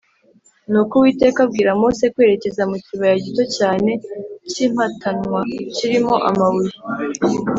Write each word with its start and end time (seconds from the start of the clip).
nuko 0.69 0.93
uwiteka 0.97 1.39
abwira 1.45 1.71
mose 1.81 2.03
kwerekeza 2.13 2.63
mu 2.71 2.77
kibaya 2.85 3.15
gito 3.25 3.43
cyane 3.57 3.91
cy’impatanwa 4.49 5.39
kirimo 5.75 6.15
amabuye, 6.29 6.75